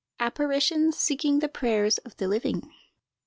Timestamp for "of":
1.99-2.17